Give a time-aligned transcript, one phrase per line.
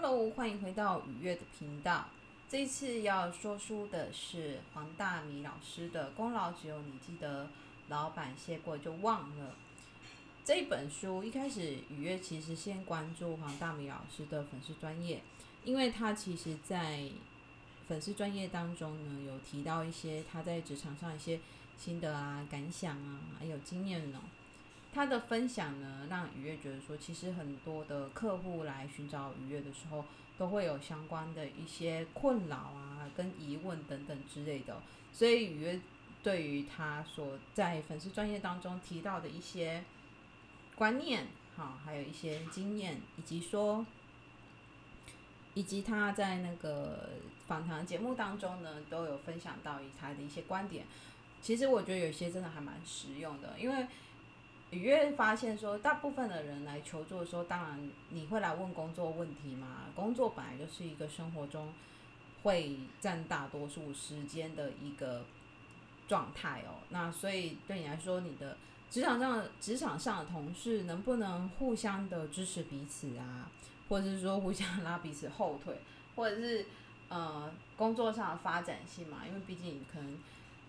[0.00, 2.06] Hello，欢迎回到愉悦的频道。
[2.48, 7.48] 这一次要说书的是黄大米老师的《功劳只有你记得，
[7.88, 9.46] 老板谢过就忘了》
[10.44, 11.24] 这一本书。
[11.24, 15.20] 一开始愉悦其实先关注黄大米老师的粉丝专业，
[15.64, 17.02] 因为他其实在
[17.88, 21.40] 粉丝专业当中呢，有提到一些他在职场上一些
[21.76, 24.22] 心得啊、感想啊，还有经验呢。
[24.92, 30.04] 他的分享呢，让愉悦觉得说，其实很多的客户来寻找愉悦的时候，
[30.36, 34.80] 都会有相关的一些困扰啊、跟疑问等等之类的。
[35.12, 35.80] 所以愉悦
[36.22, 39.84] 对于他所在粉丝专业当中提到的一些
[40.74, 43.86] 观念，哈，还有一些经验，以及说，
[45.54, 47.10] 以及他在那个
[47.46, 50.86] 访谈节目当中呢，都有分享到他的一些观点。
[51.40, 53.86] 其实我觉得有些真的还蛮实用的，因为。
[54.70, 59.86] 你越发现说，大部分的人来求助的时候，当然你会来问工作问题嘛。
[59.96, 61.72] 工作本来就是一个生活中
[62.42, 65.24] 会占大多数时间的一个
[66.06, 66.84] 状态哦。
[66.90, 68.58] 那所以对你来说，你的
[68.90, 73.50] 职场上职场上的同事能不能互相的支持彼此啊，
[73.88, 75.74] 或者是说互相 拉彼此后腿，
[76.14, 76.66] 或者是
[77.08, 79.22] 呃工作上的发展性嘛？
[79.26, 80.18] 因为毕竟可能。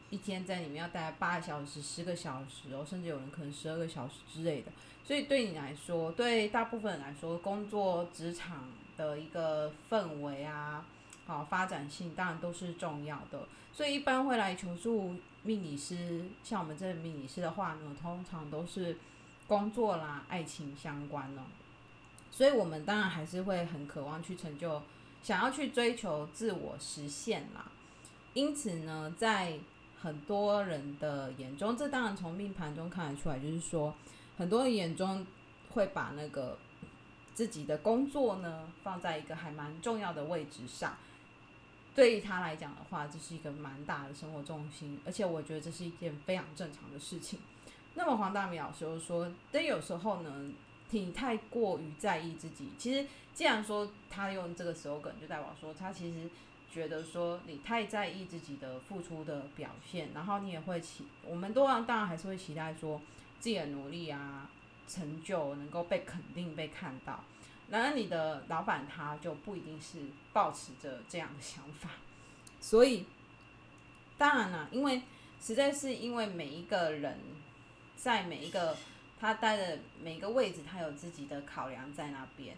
[0.09, 4.71] 一天在里面要待八个小时、十个小时哦，甚至有人可能十二个小时之类的。
[5.05, 10.85] 所以对你来说，对大部分人来说，工作职场的一个氛围啊，
[11.25, 13.47] 好发展性当然都是重要的。
[13.73, 18.97] 所以一般会来求助命理师，像我们这命理师的话呢，通常都是
[19.47, 21.41] 工作啦、爱情相关哦。
[22.31, 24.81] 所以我们当然还是会很渴望去成就，
[25.23, 27.71] 想要去追求自我实现啦。
[28.33, 29.57] 因此呢，在
[30.01, 33.93] 很多人的眼中，这当然从命盘中看得出来，就是说，
[34.37, 35.27] 很多人眼中
[35.71, 36.57] 会把那个
[37.33, 40.95] 自己的工作呢放在一个还蛮重要的位置上。
[41.93, 47.39] 对于他来讲的话，这是一个蛮大的生活重心，而且我觉得这是一件非常正常的事情。
[47.95, 50.49] 那么黄大米老师就说，但有时候呢，
[50.91, 52.69] 你太过于在意自己。
[52.77, 56.29] 其实，既然说他用这个 slogan，就代表说他其实。
[56.71, 63.01] 觉得说你太在意自己的付出的表现，然后你也会期，我们都当然还是会期待说
[63.39, 64.49] 自己的努力啊、
[64.87, 67.23] 成就能够被肯定、被看到。
[67.69, 69.99] 然而你的老板他就不一定是
[70.31, 71.89] 抱持着这样的想法，
[72.59, 73.05] 所以
[74.17, 75.01] 当然了，因为
[75.41, 77.19] 实在是因为每一个人
[77.95, 78.77] 在每一个
[79.19, 82.55] 他待的每一个位置，他有自己的考量在那边。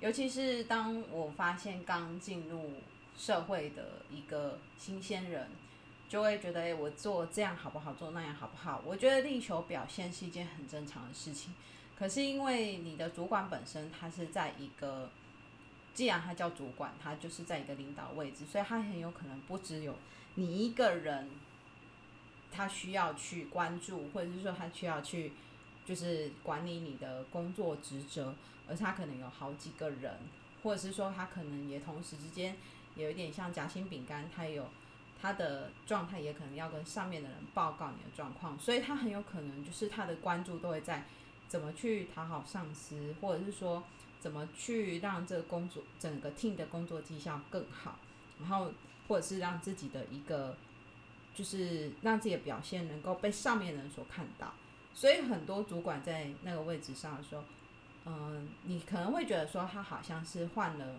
[0.00, 2.72] 尤其是当我发现刚进入。
[3.16, 5.48] 社会的一个新鲜人，
[6.08, 7.92] 就会觉得，诶，我做这样好不好？
[7.94, 8.82] 做那样好不好？
[8.84, 11.54] 我觉得力求表现是一件很正常的事情。
[11.96, 15.10] 可是因为你的主管本身他是在一个，
[15.94, 19.94] 既然他叫主管，他就是在一个领导位置，所以他很有可能不只有
[20.34, 21.30] 你一个人，
[22.50, 25.32] 他需要去关注，或者是说他需要去
[25.84, 28.34] 就是管理你的工作职责，
[28.66, 30.18] 而他可能有好几个人，
[30.62, 32.56] 或者是说他可能也同时之间。
[32.94, 34.68] 有一点像夹心饼干，他有
[35.20, 41.04] 他的状态，也可能要跟上面的人报告你的状况，所以他很有可能就是他的关注都会在
[41.48, 43.82] 怎么去讨好上司，或者是说
[44.20, 47.98] 怎么去让这个工作整个 team 的工作绩效更好，
[48.40, 48.70] 然后
[49.08, 50.56] 或者是让自己的一个
[51.34, 54.52] 就是让自己的表现能够被上面的人所看到，
[54.92, 57.44] 所以很多主管在那个位置上的时候，
[58.06, 60.96] 嗯、你可能会觉得说他好像是换了。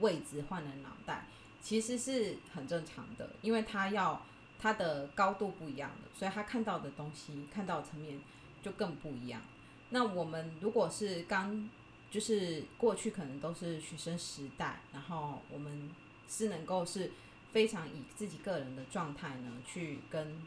[0.00, 1.26] 位置换了脑袋，
[1.62, 4.20] 其实是很正常的，因为他要
[4.58, 8.20] 他的高度不一样的，所以他看到的东西、看到层面
[8.62, 9.40] 就更不一样。
[9.90, 11.68] 那我们如果是刚
[12.10, 15.90] 就是过去可能都是学生时代，然后我们
[16.28, 17.12] 是能够是
[17.52, 20.42] 非常以自己个人的状态呢，去跟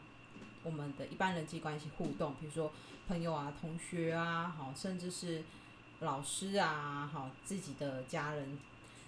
[0.62, 2.72] 我们的一般人际关系互动，比如说
[3.06, 5.42] 朋友啊、同学啊，好，甚至是
[6.00, 8.58] 老师啊，好，自己的家人。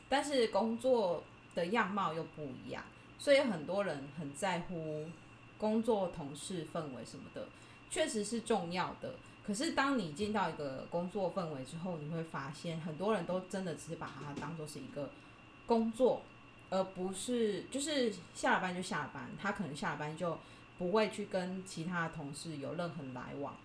[0.09, 2.85] 但是工作的样貌又不一样，
[3.19, 5.05] 所以很多人很在乎
[5.59, 7.49] 工作同事氛围什么的，
[7.91, 9.15] 确实是重要的。
[9.45, 15.11] 可是当你进到一个工作氛围之后，你会发现很多人都真的只是把它当做是一个
[15.67, 16.23] 工作，
[16.71, 19.29] 而不是就是下了班就下班。
[19.41, 20.39] 他可能下了班就
[20.79, 23.57] 不会去跟其他的同事有任何来往。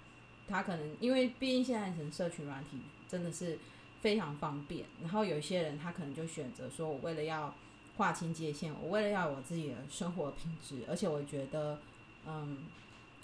[0.47, 3.59] 他可能因为毕竟现在成社群软体真的是。
[4.01, 7.53] 非常方便，然后有一些人他可能就选择说，我为了要
[7.97, 11.77] 划清界限，我为了要有我自己的生活品质，而且我觉得，
[12.25, 12.65] 嗯，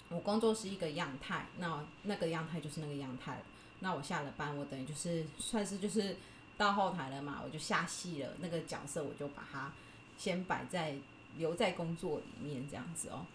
[0.08, 3.42] 我工作是一个样态，那那个样态就是那个样态。
[3.80, 6.16] 那我下了班，我等于就是算是就是
[6.56, 9.72] 到后台了嘛，我就下戏了，那个角色我就把它
[10.16, 10.94] 先摆在
[11.36, 13.26] 留在工作里面这样子哦。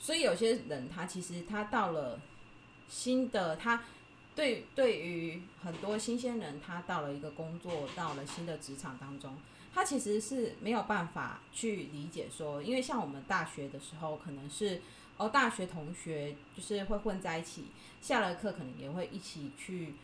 [0.00, 2.20] 所以有些人他其实他到了
[2.88, 3.84] 新的他。
[4.38, 9.36] 对，对于很多新鲜人，他到了一个工作，到了新的职场当中，
[9.74, 14.80] 他其实是没有办法去理解说，因为像我们大学的时候，可能是
[15.16, 17.64] 哦，大学同学就是会混在一起，
[18.00, 19.94] 下了课可能也会一起去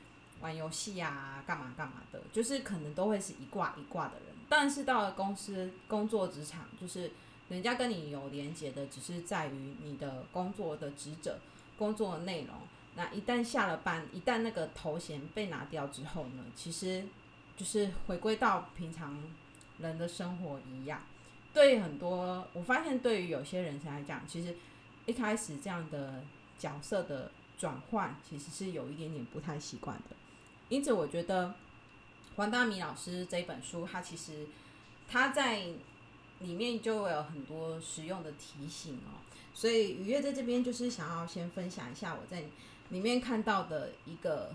[0.41, 4.35] 玩游戏啊，干嘛干嘛的，就是可能都会是一挂一挂的人。
[4.49, 7.13] 但是到了公司工作职场，就是
[7.51, 11.39] 人家跟你有连接的，只是在于你的工作的职责、
[11.79, 12.57] 工作的内容。
[12.97, 17.05] 那一旦下了班，一旦那个头衔被拿掉之后呢，其实
[17.57, 19.21] 就是回归到平常
[19.81, 21.03] 人的生活一样。
[21.53, 24.55] 对很多，我发现对于有些人来讲，其实
[25.07, 26.23] 一开始这样的
[26.57, 30.15] 角色的转换，其实是有一点点不太习惯的。
[30.69, 31.53] 因此，我觉得
[32.37, 34.47] 黄大米老师这本书，他其实
[35.09, 35.65] 他在
[36.39, 39.19] 里面就有很多实用的提醒哦。
[39.53, 42.45] 所以雨月在这边就是想要先分享一下我在。
[42.91, 44.55] 里面看到的一个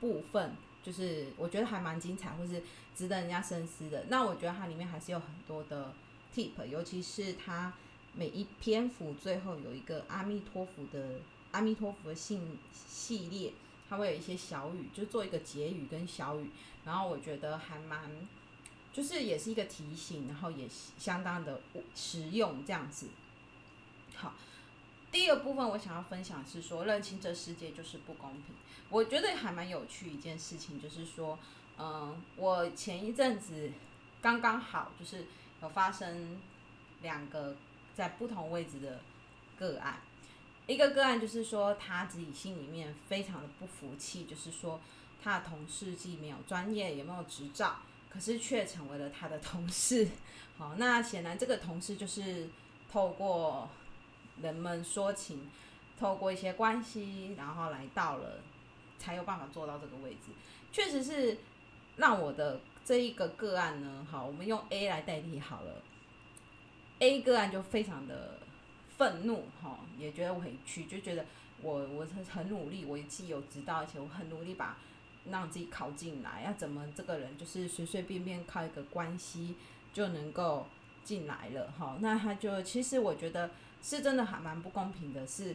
[0.00, 2.62] 部分，就是我觉得还蛮精彩，或是
[2.94, 4.04] 值得人家深思的。
[4.08, 5.92] 那我觉得它里面还是有很多的
[6.34, 7.72] tip，尤其是它
[8.14, 11.20] 每一篇幅最后有一个阿弥陀佛的
[11.52, 13.52] 阿弥陀佛的信系列，
[13.88, 16.50] 它会有一些小语，就做一个结语跟小语。
[16.84, 18.10] 然后我觉得还蛮，
[18.92, 20.68] 就是也是一个提醒，然后也
[20.98, 21.60] 相当的
[21.94, 23.08] 实用这样子。
[24.14, 24.34] 好。
[25.14, 28.46] 第一个部分，我想要分享是说，认清这世界就是不公平。
[28.90, 31.38] 我觉得还蛮有趣一件事情，就是说，
[31.78, 33.70] 嗯，我前一阵子
[34.20, 35.26] 刚刚好就是
[35.62, 36.40] 有发生
[37.00, 37.54] 两个
[37.94, 39.00] 在不同位置的
[39.56, 40.00] 个案。
[40.66, 44.80] 一个个案就是说，他自己心里面非常的不服气，就是说
[45.22, 47.76] 他的同事既没有专业，也没有执照，
[48.10, 50.08] 可是却成为了他的同事。
[50.58, 52.48] 好，那显然这个同事就是
[52.90, 53.70] 透过。
[54.42, 55.48] 人们说情，
[55.98, 58.40] 透过一些关系，然后来到了，
[58.98, 60.32] 才有办法做到这个位置。
[60.72, 61.38] 确实是
[61.96, 65.80] 让我的这一个个案呢，好，我们用 A 来代替好了。
[66.98, 68.40] A 个案就非常的
[68.96, 71.24] 愤怒，哈，也觉得委屈，就觉得
[71.62, 74.76] 我我很很努力，我既有知道，而且我很努力把
[75.30, 79.54] 让自己考进来，要怎么这个人就是随随便便靠一个关系
[79.92, 80.66] 就能够
[81.04, 83.48] 进来了，哈，那他就其实我觉得。
[83.84, 85.54] 是真的还蛮不公平的，是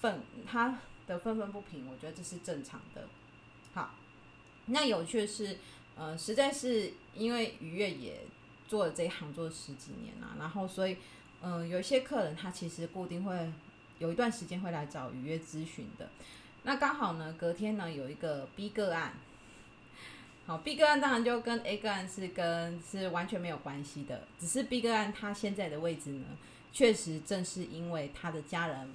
[0.00, 0.78] 愤他
[1.08, 3.02] 的愤愤不平，我觉得这是正常的。
[3.72, 3.96] 好，
[4.66, 5.58] 那有趣的是，
[5.96, 8.20] 呃，实在是因为愉悦也
[8.68, 10.98] 做了这一行做了十几年了，然后所以，
[11.42, 13.52] 嗯、有一些客人他其实固定会
[13.98, 16.08] 有一段时间会来找愉悦咨询的。
[16.62, 19.14] 那刚好呢，隔天呢有一个 B 个案，
[20.46, 26.26] 好，B 个案当然就跟 A 个案是跟是完全没有关系的，只是 B 个案他现在的位置呢。
[26.74, 28.92] 确实，正是因为他的家人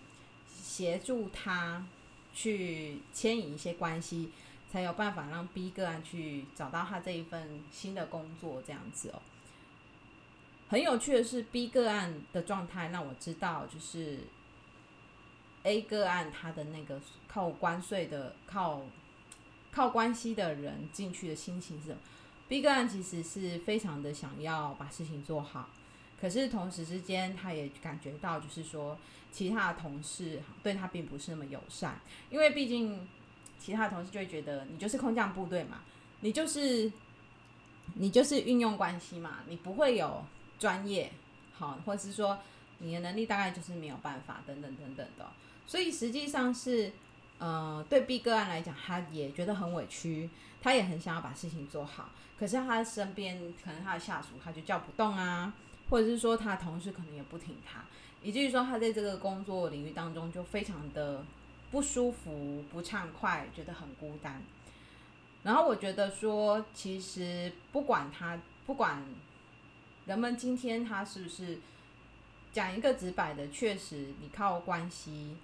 [0.54, 1.88] 协助他
[2.34, 4.32] 去牵引一些关系，
[4.70, 9.22] 才有办法让 B 个案去找到他这一份新的工作，这样子哦。
[10.68, 14.20] 很有趣的是，B 个案的状态让我知道，就是
[15.64, 17.00] A 个案他的那个
[17.30, 18.82] 靠关税的、靠
[19.72, 21.96] 靠关系的人进去的心情是
[22.50, 25.70] ？B 个案其实是非常的想要把事情做好。
[26.20, 28.98] 可是同时之间，他也感觉到，就是说，
[29.32, 31.98] 其他的同事对他并不是那么友善，
[32.30, 33.08] 因为毕竟
[33.58, 35.82] 其他的同事就会觉得你就是空降部队嘛，
[36.20, 36.92] 你就是
[37.94, 40.26] 你就是运用关系嘛，你不会有
[40.58, 41.10] 专业，
[41.54, 42.38] 好，或者是说
[42.80, 45.26] 你的能力大概就是没有办法，等等等等的，
[45.66, 46.92] 所以实际上是，
[47.38, 50.30] 呃，对 B 个案来讲，他也觉得很委屈，
[50.62, 55.54] 他也很想要把事情做好，可是他身边可能他的下属他就叫不动啊。
[55.90, 57.84] 或者是说，他同事可能也不挺他，
[58.22, 61.26] 以至于说他在这个工作领域当中就非常的
[61.72, 64.42] 不舒服、不畅快，觉得很孤单。
[65.42, 69.04] 然后我觉得说，其实不管他，不管
[70.06, 71.58] 人们今天他是不是
[72.54, 75.36] 讲一个直白的，确实你靠关系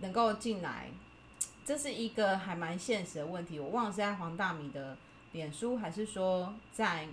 [0.00, 0.90] 能够进来，
[1.64, 3.58] 这是一个还蛮现实的问题。
[3.58, 4.98] 我忘了是在黄大米的
[5.32, 7.08] 脸书，还是说在。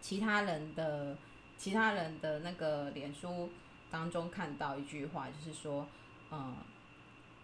[0.00, 1.16] 其他人的
[1.56, 3.50] 其他人的那个脸书
[3.90, 5.86] 当中看到一句话，就是说，
[6.30, 6.56] 嗯，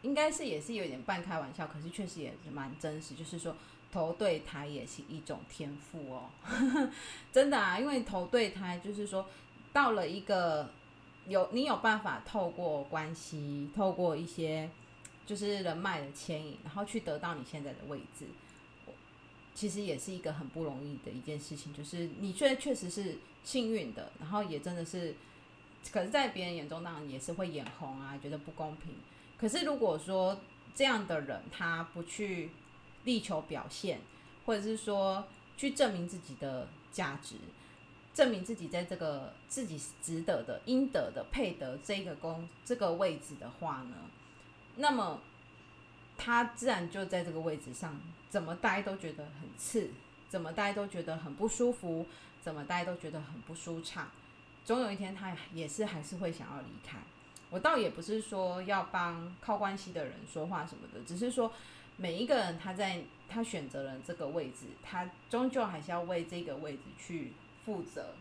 [0.03, 3.55] 应该是也是有点半开玩笑，可是确实也是蛮真实，就是说
[3.93, 6.31] 投对胎也是一种天赋哦，
[7.33, 9.27] 真的啊，因为投对胎就是说
[9.73, 10.71] 到了一个
[11.27, 14.71] 有你有办法透过关系，透过一些
[15.27, 18.27] 就是人脉的牵引，然后去得到你现在的位置。
[19.57, 25.15] 其实也是一个很不容易的一件事情，就是你确确实是幸运的，然后也真的是，
[25.91, 28.93] 可是，在别人眼中当然也是会眼红啊，觉得不公平。
[29.39, 30.39] 可是如果说
[30.75, 32.51] 这样的人他不去
[33.05, 33.99] 力求表现，
[34.45, 37.37] 或者是说去证明自己的价值，
[38.13, 43.97] 证明自己在这个自己值得的、应得的、配得这个工这个位置的话呢，
[44.77, 45.19] 那么。
[46.19, 49.91] 他自然就在这个位置上，怎么待都觉得很刺，
[50.29, 52.07] 怎么待都觉得很不舒服，
[52.41, 54.09] 怎么待都觉得很不舒畅。
[54.65, 56.99] 总有一天，他也是还是会想要离开。
[57.51, 61.53] 我倒也不是说要帮靠关系的人说话什么的，只是说
[61.97, 67.33] 每一个人他在他选择了这个位置，他终究还是要为这个位置去
[67.65, 68.15] 负责，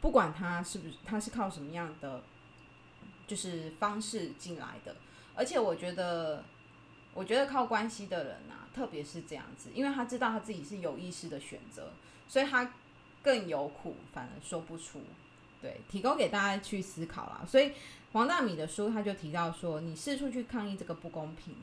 [0.00, 2.22] 不管他是不是他是靠什么样的
[3.26, 4.94] 就是方式进来的，
[5.34, 6.44] 而且我觉得。
[7.14, 11.92] 我觉得靠关系的人啊，特别是这样子，因为他知道他自己是有意识的选择，
[12.28, 12.74] 所以他
[13.22, 15.00] 更有苦，反而说不出。
[15.62, 17.42] 对，提供给大家去思考啦。
[17.48, 17.72] 所以
[18.12, 21.54] 黄大米的书他就提到说，你四处去抗议这个不公平，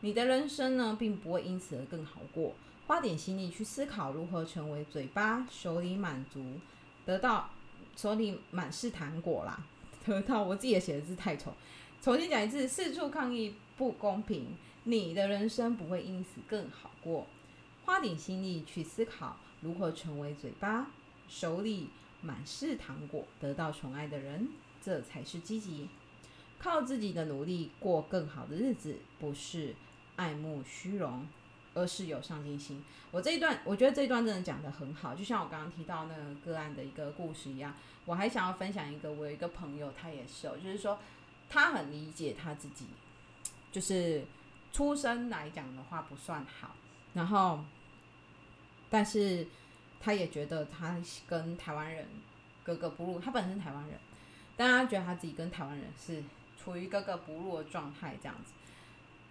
[0.00, 2.54] 你的人生呢，并不会因此而更好过。
[2.86, 6.60] 花点心力去思考如何成为嘴巴手里满足，
[7.04, 7.50] 得到
[7.96, 9.58] 手里满是糖果啦。
[10.06, 11.52] 得到我自己也写的字太丑，
[12.00, 14.56] 重新讲一次，四处抗议不公平。
[14.88, 17.26] 你的人生不会因此更好过，
[17.84, 20.86] 花点心力去思考如何成为嘴巴
[21.28, 21.90] 手里
[22.22, 24.48] 满是糖果、得到宠爱的人，
[24.82, 25.90] 这才是积极。
[26.58, 29.74] 靠自己的努力过更好的日子，不是
[30.16, 31.28] 爱慕虚荣，
[31.74, 32.82] 而是有上进心。
[33.10, 37.74] 我这一段，我觉得这一段真的讲得很好，就像我刚刚提到那个个案的一个故事一样。
[38.06, 40.98] 我还想要分享一个，我有一个朋友，他也是，就是说
[41.50, 42.86] 他很理解他自己，
[43.70, 44.24] 就是。
[44.72, 46.74] 出生来讲的话不算好，
[47.14, 47.64] 然后，
[48.90, 49.46] 但是
[49.98, 50.96] 他也觉得他
[51.26, 52.06] 跟台湾人
[52.62, 53.18] 格格不入。
[53.18, 53.98] 他本身是台湾人，
[54.56, 56.22] 但他觉得他自己跟台湾人是
[56.62, 58.52] 处于格格不入的状态这样子，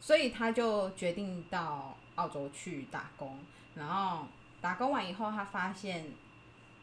[0.02, 3.38] 所以他就决定到澳洲去打工。
[3.76, 4.28] 然后
[4.60, 6.12] 打工完以后，他发现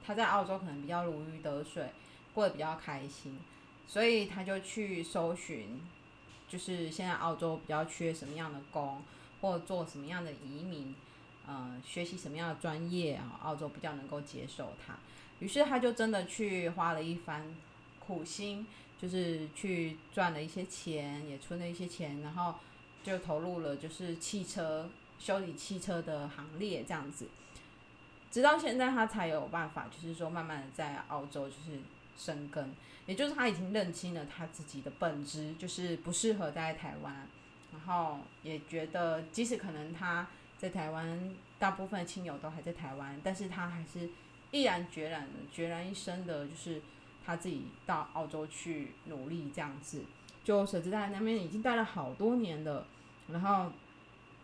[0.07, 1.91] 他在澳洲可能比较如鱼得水，
[2.33, 3.39] 过得比较开心，
[3.87, 5.81] 所以他就去搜寻。
[6.55, 9.03] 就是现在澳洲比较缺什么样的工，
[9.41, 10.95] 或做什么样的移民，
[11.45, 14.95] 呃，学习什么样的专业啊，澳洲比较能够接受他。
[15.41, 17.53] 于是他就真的去花了一番
[17.99, 18.65] 苦心，
[19.03, 22.55] 就是去赚了一些钱，也存了一些钱，然后
[23.03, 27.27] 就投入了就是汽车修理汽车的行列这样子。
[28.31, 31.81] 直到现在他才有办法，就是说慢慢的在澳洲就是
[32.17, 32.75] 生根。
[33.07, 37.29] 也就是他已经认清了他自己的本质，就是不适合待在台湾，
[37.71, 44.09] 然后也觉得即使可能他在台湾大部分亲友都还在台湾，但是他还是
[44.51, 46.81] 毅然决然、决然一生的，就是
[47.27, 50.03] 他自己到澳洲去努力这样子。
[50.43, 52.87] 就舍之在那边已经待了好多年了，
[53.29, 53.71] 然后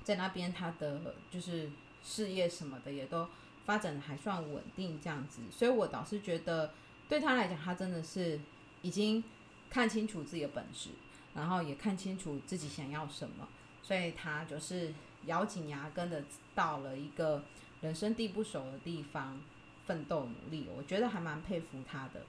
[0.04, 1.70] 在那边他的就是
[2.04, 3.26] 事业什么的也都
[3.64, 6.74] 发展还算稳定这样子，所以我倒是觉得。
[7.10, 8.38] 对他来讲，他真的是
[8.82, 9.22] 已经
[9.68, 10.90] 看清楚自己的本质，
[11.34, 13.48] 然后也看清楚自己想要什么，
[13.82, 14.94] 所以他就是
[15.26, 16.22] 咬紧牙根的
[16.54, 17.42] 到了一个
[17.80, 19.40] 人生地不熟的地方
[19.86, 22.22] 奋斗努力，我觉得还蛮佩服他的。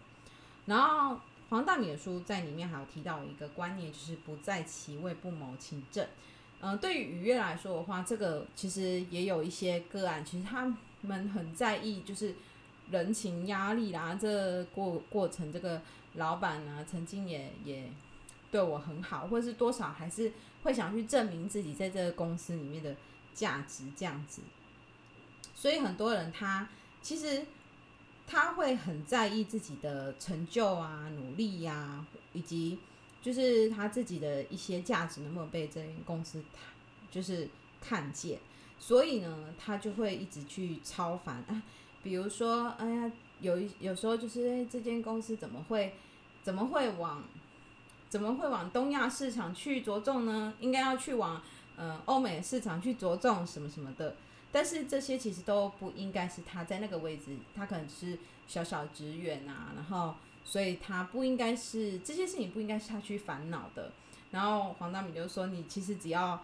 [0.65, 6.07] 然后黄大米的书在里面还有提到一个观念，就是不在其位不谋其政。
[6.59, 12.33] 嗯、对于愉悦来说的话，这个其实也有一些个案，其实他们很在意，就是。
[12.91, 15.81] 人情压力啦，这、过过程，这个
[16.15, 17.89] 老板呢，曾经也也
[18.51, 20.31] 对我很好，或是多少还是
[20.63, 22.95] 会想去证明自己在这个公司里面的
[23.33, 24.41] 价值这样子。
[25.55, 26.67] 所以很多人他
[27.01, 27.45] 其实
[28.27, 32.77] 他会很在意自己的成就啊、努力呀、以及
[33.21, 36.43] 就是他自己的一些价值能不能被这间公司
[37.09, 37.47] 就是
[37.79, 38.39] 看见，
[38.79, 41.61] 所以呢，他就会一直去超凡啊。
[42.03, 45.93] 比如说，哎呀，有一有时候就是，哎，这间公司怎么会，
[46.41, 47.23] 怎么会往，
[48.09, 50.53] 怎么会往东亚市场去着重呢？
[50.59, 51.41] 应该要去往，
[51.75, 54.15] 呃，欧美市场去着重什么什么的。
[54.51, 58.17] 但是这些其实都不应该是他在那个位置，他可能是
[58.47, 63.91] 小小职员啊，然后所以他不应该是这些事情不应该是他去烦恼的。
[64.31, 66.43] 然后黄大米就说：“你其实只要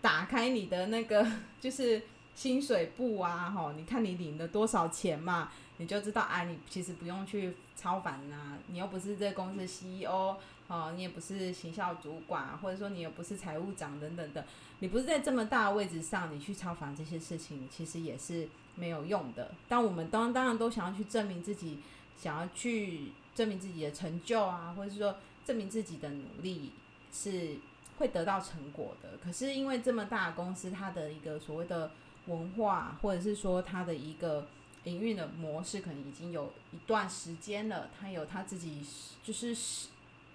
[0.00, 1.24] 打开你的那个，
[1.60, 2.02] 就是。”
[2.36, 10.36] 薪水簿啊，吼，你看你领了多少钱嘛，你就知道，啊，你其实不用去超凡呐，你又不是这公司 CEO，
[10.68, 14.44] 哦，你也不是行销主管，或者说你也不是财务长等等的，
[14.80, 19.52] 你不是在这么大的位置上，你去操烦这些事情，其实也是没有用的。
[19.66, 21.78] 但我们当当然都想要去证明自己，
[22.18, 25.16] 想要去证明自己的成就啊，或者是说
[25.46, 26.72] 证明自己的努力
[27.10, 27.56] 是
[27.98, 29.16] 会得到成果的。
[29.24, 31.90] 可是因为这么大公司，它的一个所谓的
[32.26, 34.46] 文化，或者是说它的一个
[34.84, 38.84] 营运的模式，可能已经有一段时间了，它有它自己
[39.22, 39.56] 就是。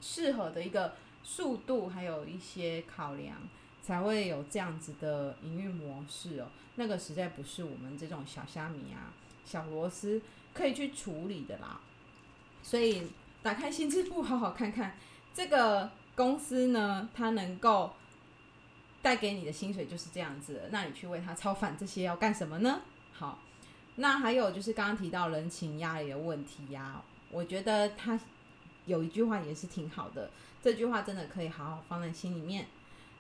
[0.04, 3.38] 适合的一个速度，还有一些考量，
[3.84, 6.48] 才会有这样子的营运模式哦。
[6.74, 9.14] 那个实在不是我们这种小虾米啊、
[9.46, 10.20] 小螺丝
[10.56, 11.80] 可以去处理的啦。
[12.64, 13.10] 所以
[13.44, 14.98] 打开心智簿，好好看看
[15.36, 17.94] 这个公司呢，它能够
[19.02, 20.70] 带给你的薪水就是这样子。
[20.72, 22.82] 那你去为他操烦这些要干什么呢？
[23.12, 23.40] 好，
[23.96, 28.20] 那还有就是刚刚提到人情压力的问题呀、我觉得他。
[28.88, 32.66] 有一句话也是挺好的，这句话真的可以好好放在心里面。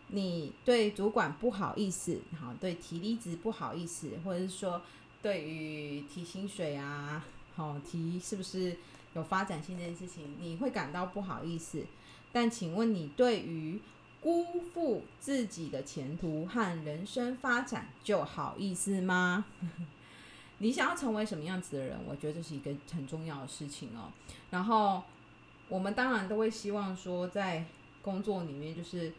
[0.07, 4.81] 你对主管不好意思，好，对提离职不好意思，或者是说
[5.21, 7.23] 对于提薪水啊，
[7.55, 8.75] 好，提是不是
[9.13, 11.85] 有发展性这件事情，你会感到不好意思。
[12.31, 13.79] 但请问你对于
[14.21, 19.45] 辜负自己的前途和人生发展就好意思吗？
[20.59, 21.99] 你想要成为什么样子的人？
[22.07, 24.11] 我觉得这是一个很重要的事情哦。
[24.51, 25.03] 然后。
[25.69, 27.63] 我们当然都会希望说，在
[28.01, 29.09] 工作里面，就是，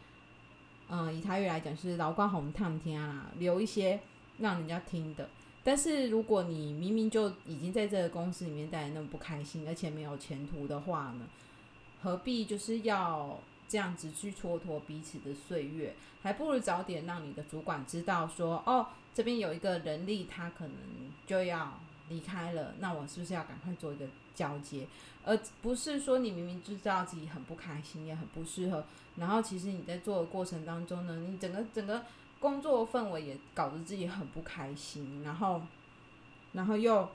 [0.87, 3.99] 嗯、以台语来讲是“劳光红烫天”啦，留一些
[4.37, 5.27] 让人家听的。
[5.63, 11.25] 但是如果你明明就已经在这个公司里面待得那么不开心，而且没有前途的话呢，
[12.03, 13.39] 何必就是要
[13.73, 15.95] 这样子去蹉跎彼此的岁月？
[16.21, 20.75] 还不如早点让你的主管知道说，哦，这边有一个人力，他可能
[21.25, 24.85] 就要离开了，那我是不是要赶快做一个交接？
[25.25, 32.05] 而不是说你明明就知道自己很不开心，也很不适合，然后其实你在做的过程当中呢，你整个整个
[32.39, 35.63] 工作氛围也搞得自己很不开心，然后，
[36.51, 37.09] 然后又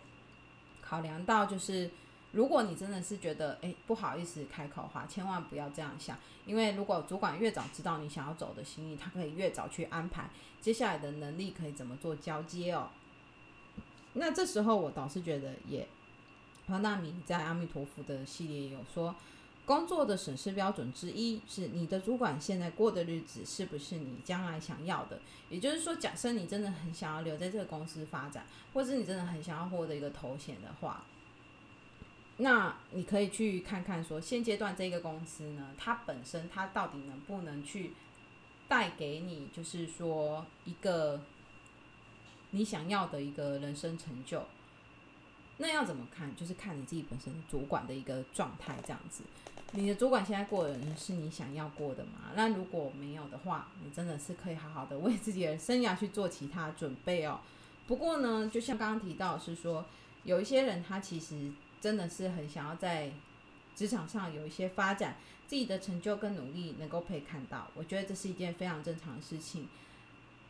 [0.82, 1.88] 考量到就是，
[2.32, 12.88] 如果你真的是觉得诶不好意思开口的话，千万不要这样想，因为如果主管越早知道你想要走的心意，他可以越早去安排接下来的能力可以怎么做交接哦。
[14.14, 15.86] 那这时候我倒是觉得也。
[16.66, 19.14] 黄大米在阿弥陀佛的系列有说，
[19.64, 25.18] 工作的审视标准之一是你的主管现在过的日子是不是你将来想要的？
[25.48, 31.02] 也就是说，假设你真的很想要留在这个公司发展，或是你真的很想要获得一个头衔的话，
[32.38, 37.92] 那你可以去看看说，现阶段这个公司呢，它本身它到底能不能去
[38.68, 41.20] 带给你，就是说一个
[42.50, 44.44] 你想要的一个人生成就。
[45.60, 46.34] 那要怎么看？
[46.36, 49.24] 就是看你自己本身主管的一个状态，这样子。
[49.72, 52.30] 你的主管现在过的人是你想要过的吗？
[52.36, 57.40] 那如果没有的话，你真的是可以好好的为自己的生涯去做其他准备哦。
[57.88, 59.84] 不过呢，就像刚刚提到，是说
[60.22, 63.10] 有一些人他其实真的是很想要在
[63.74, 67.68] 职场上有一些发展，自己的成就跟努力能够被看到。
[67.74, 69.68] 我觉得这是一件非常正常的事情。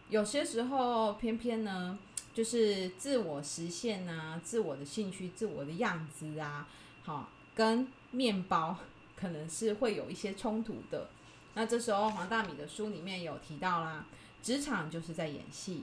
[0.08, 1.98] 有些时候，偏偏呢。
[2.34, 6.68] 就是自我实现啊，自我的兴趣，自我的样子啊，
[7.02, 8.76] 好，跟面包
[9.16, 11.08] 可能是会有一些冲突的。
[11.54, 14.06] 那这时候黄大米的书里面有提到啦，
[14.40, 15.82] 职场就是在演戏，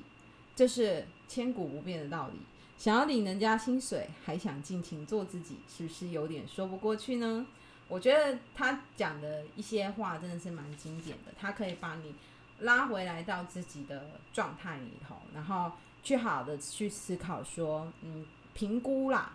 [0.56, 2.40] 这是千古不变的道理。
[2.78, 7.46] 想要领人家薪水，还想尽情做自己，是不是有点说不过去呢？
[7.88, 12.16] 我觉得他讲的一些话真的是蛮经典的，他可以把你
[12.60, 15.72] 拉回来到自己的状态里头，然后。
[16.06, 19.34] 去好的去思考说，嗯，评估啦，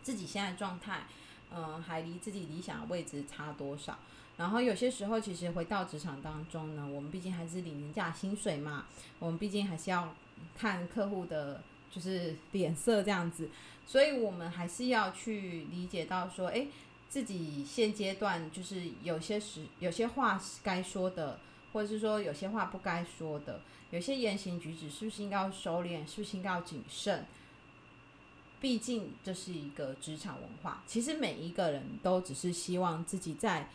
[0.00, 1.08] 自己现在状态，
[1.52, 3.98] 嗯，还离自己理想的位置差多少？
[4.36, 8.86] 然后有些时候，其实回到职场当中呢，我们毕竟还是领人家薪水嘛，
[9.18, 10.14] 我们毕竟还是要
[10.56, 11.60] 看客户的，
[11.96, 13.48] 就是脸色这样子，
[13.86, 16.68] 所以我们还是要去理解到说，诶，
[17.08, 21.40] 自己现阶段就是有些时有些话该说的。
[21.72, 27.26] 或者是说有些话不该说的，有些言行举止是不是应该要收敛，是不是应该要谨慎？
[28.58, 30.82] 毕竟这是一个职场文化。
[30.86, 33.68] 其实每一个人都只是希望自己在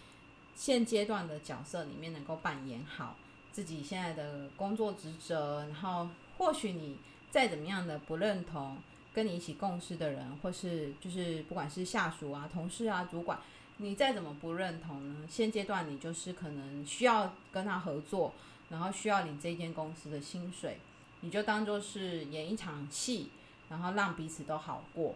[0.55, 3.17] 现阶段的角色里面能够扮演好
[3.51, 5.67] 自己现在的工作职责。
[5.67, 6.97] 然后，或许你
[7.31, 8.77] 再怎么样的不认同
[9.11, 13.39] 跟你一起共事的人，或是就是不管是下属啊、同事啊、主管。
[13.77, 15.27] 你再怎么不认同呢？
[15.27, 18.31] 现阶段你就是可能需要跟他合作，
[18.69, 20.77] 然后需要你这间公司的薪水，
[21.21, 23.31] 你就当做是演一场戏，
[23.69, 25.15] 然后让彼此都好过。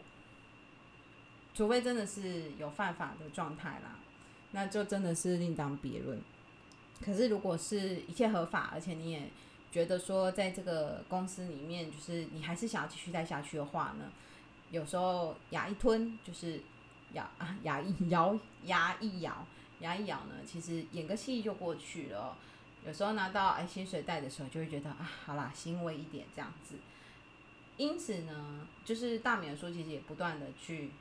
[1.53, 3.99] 除非真的是有犯法的状态啦，
[4.51, 6.19] 那就真的是另当别论。
[7.03, 9.29] 可是如果是一切合法，而且你也
[9.75, 14.09] 觉得说在这个公司里面，就是你还是想要继续待下去的话呢，
[14.71, 16.61] 有时候牙一吞就是
[17.11, 19.45] 咬啊，牙一咬，牙一咬，
[19.81, 22.37] 牙一咬呢，其实演个戏就过去了。
[22.87, 26.75] 有时候拿到哎薪水袋的时候，就会觉得啊，好啦，欣慰一点这样子。
[27.75, 30.91] 因此呢，就是大美说，其实也不断的去，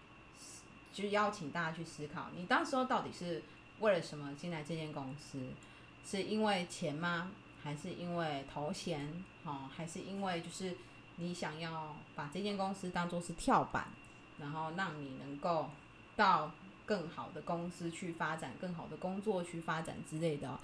[0.93, 3.41] 就是邀请大家去思考，你当时候到底是
[3.79, 5.39] 为了什么进来这间公司？
[6.05, 7.31] 是因为钱吗？
[7.65, 9.11] 还是因为头衔？
[9.45, 10.77] 哦，还是因为就是
[11.17, 13.89] 你想要把这间公司当做是跳板，
[14.39, 15.71] 然后让你能够
[16.15, 16.53] 到
[16.85, 20.61] 更好的公司去发展，更好的工作去发展之类的。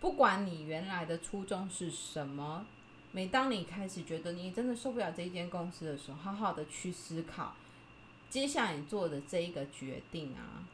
[0.00, 2.64] 不管你原来的初衷是什么，
[3.12, 7.54] 每当你开始觉得你真的受不了这一间公司的时候，好好的去思考，
[8.30, 10.64] 接下来你做的这一个决定啊。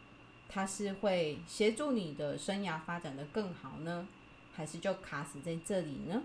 [0.49, 4.07] 它是会协助你的生涯发展得更好呢，
[4.57, 6.23] 还是就卡死在这里呢？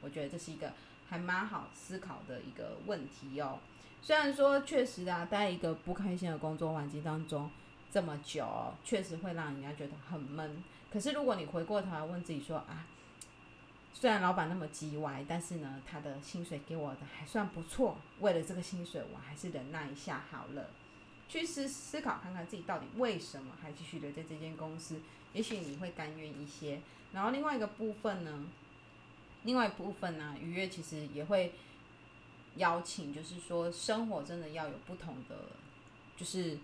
[0.00, 0.72] 我觉得这是一个
[1.08, 3.58] 还蛮好思考的一个问题哦。
[4.00, 7.50] 虽然说确实啊，待一个不开心的工作环境当中
[7.92, 10.64] 这么久，确实会让人家觉得很闷。
[10.90, 12.86] 可是如果你回过头来问自己说啊，
[13.92, 20.70] 虽然老板那么叽歪，但是呢，他的薪水给我的还算不错，为了这个薪水，我还是忍耐一下好了。
[21.30, 25.00] 去思思考看看自己到底为什么还继续留在这间公司，
[25.32, 26.80] 也许你会甘愿一些。
[27.12, 28.46] 然后另外一个部分呢，
[29.44, 31.54] 另外一部分呢，愉悦其实也会
[32.56, 35.36] 邀请，就是说生活真的要有不同的，
[36.16, 36.58] 就是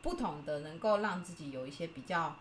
[0.00, 2.36] 不同的能够让自己有一些比较，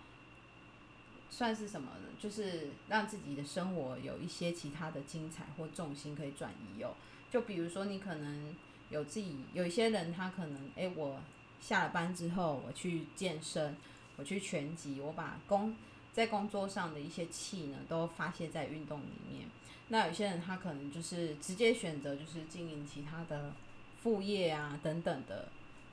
[1.31, 2.09] 算是什么呢？
[2.19, 6.93] 就是让自己的生活有一些其他的精彩或重心可以转移哦。
[7.31, 8.55] 就比如说你可能。
[8.91, 11.19] 有自己有一些人，他可能哎、我
[11.59, 13.75] 下了班之后，我去健身，
[14.17, 15.75] 我去拳击，我把工
[16.13, 19.47] 在工作上的一些气呢，都发泄在运动里面。
[19.87, 23.53] 那有些人他可能就是直接选择就是经营其他的
[24.01, 25.47] 副业啊等等的，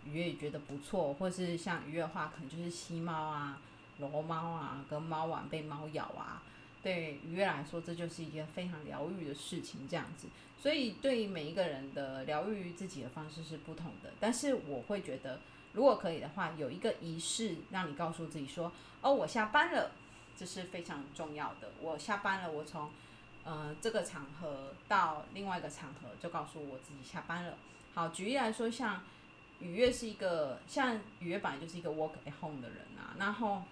[0.04, 3.60] 鱼也觉得不错，或是像鱼的话，可能就是吸猫啊、
[3.98, 6.42] 揉猫啊，跟猫玩被猫咬啊。
[6.82, 10.28] 对愉悦来说，这就是一件非常疗愈的事情，这样子。
[10.60, 14.10] 所以，对于每一个人的疗愈自己的方式是不同的。
[14.18, 15.40] 但是，我会觉得，
[15.72, 19.92] 如果可以的话，有一个仪式，让你告诉自己说：“哦，我下班了。”
[20.36, 21.68] 这是非常重要的。
[21.80, 22.88] 我下班了，我从
[23.42, 27.56] 呃这个场合到另外一个场合，就告诉我自己下班了。
[27.92, 29.02] 好，举例来说，像
[29.58, 33.16] 愉悦是一个，像愉悦本来就是一个 work at home 的人啊。
[33.18, 33.62] 然后，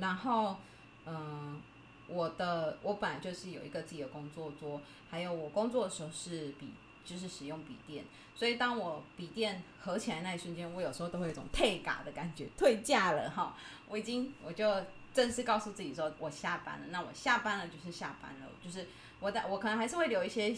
[0.00, 0.56] 然后，
[1.04, 1.60] 嗯、
[2.08, 6.70] 我的我本来就是有一个自己的工作桌，还有我工作的时候是笔，
[7.04, 13.54] 就是使用笔电，所以当我笔电合起来那一瞬间，我有时候都会有一种退咖 的感觉，退价了哈，
[13.88, 18.86] 我已经我就正式告诉自己说我下班了，那我下班了就是下班了，就是
[19.20, 20.56] 我的我可能还是会留一些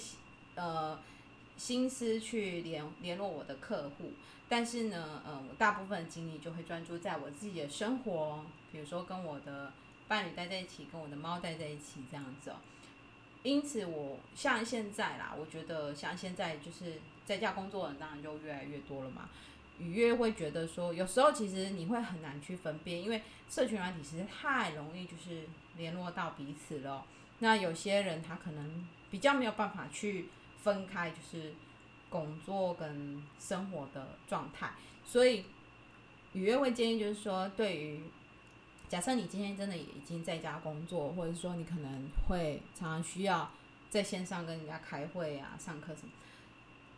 [0.55, 0.97] 呃
[1.57, 4.13] 心思去联联络我的客户，
[4.49, 9.73] 但是呢，呃，我大部分精力就会专注在我自己的生活，比如说跟我的。
[10.11, 12.57] 伴侣待在一起，跟我的猫待在一起，这样子哦。
[13.45, 19.31] 因此，我像现在啦，我觉得像现在就是在家工作的当然就越来越多了嘛。
[19.79, 25.45] 愉悦会觉得说，有时候其实你会很难去分辨，因为社群软体实在太容易就是
[25.77, 27.07] 联络到彼此了。
[27.39, 30.27] 那有些人他可能比较没有办法去
[30.61, 31.55] 分开，就是
[32.09, 34.73] 工作跟生活的状态，
[35.05, 35.45] 所以
[36.33, 38.03] 愉悦会建议就是说，对于
[38.91, 43.49] 假设你今天真的也已经在家工作，或者说你可能会常常需要
[43.89, 46.13] 在线上跟人家开会啊、上课什么。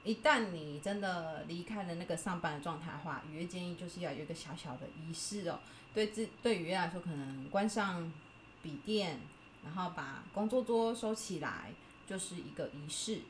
[0.03, 5.61] 一旦你真的离开了那个上班的状态的话，愉悦建议就是要有一个小小的仪式哦。
[5.93, 8.11] 对自对愉悦来说，可能关上
[8.63, 9.21] 笔电，
[9.63, 11.73] 然后把工作桌收起来，
[12.07, 13.21] 就是一个仪式。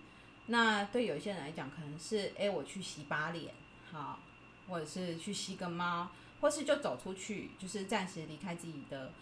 [0.46, 3.53] 那对有些人来讲，可能是哎，我去洗把脸，
[3.90, 4.20] 好，
[4.68, 6.09] 或者是去吸个猫。
[6.42, 9.12] 或是就走出去，就是暂时离开自己的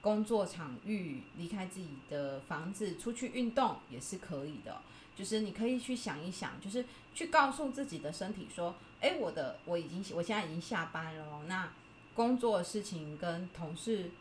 [0.00, 4.80] 工作场域，离开自己的房子，出去运动也是可以的。
[5.16, 11.70] 就是你可以去想一想，就是去告诉自己的身体说：“诶，我的我已经我现在已经下班了，那
[12.14, 14.12] 工作事情跟同事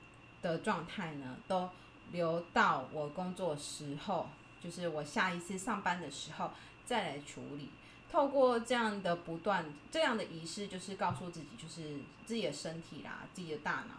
[0.42, 1.70] 的状态呢，都
[2.12, 4.28] 留到我工作时候，
[4.60, 6.52] 就是我下一次上班的时候
[6.84, 7.70] 再来处理。”
[8.12, 13.96] 透过这样的不断这样的仪式，就是告诉自己，就是自己的身体啦，自己的大脑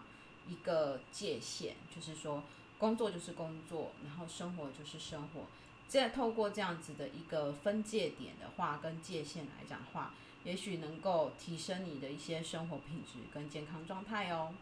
[0.48, 2.42] 一个界限，就是说
[2.78, 5.42] 工作就是工作，然后生活就是生活，
[5.86, 14.52] 再透过这样子的一个分界点的话，跟界限来讲话，也许能够提升你的一些生活品质跟健康状态哦。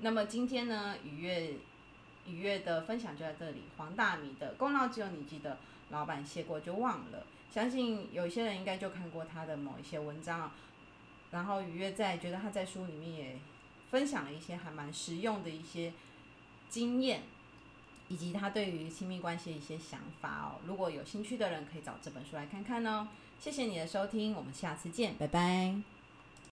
[0.00, 1.54] 那么今天呢，愉悦
[2.26, 3.62] 愉悦的分享就在这里。
[3.76, 5.56] 黄大米的功劳只有你记得，
[5.90, 7.24] 老板谢过就忘了。
[7.52, 10.50] 相信有些人应该就看过他的某一些文章，
[11.30, 13.38] 然后愉悦在觉得他在书里面也
[13.90, 15.92] 分享了一些还蛮实用的一些
[16.68, 17.22] 经验。
[18.08, 23.08] 以及他对于亲密关系的一些想法哦，如果有兴趣的人可以找这本书来看看哦。
[23.40, 25.95] 谢谢你的收听，我们下次见，拜拜。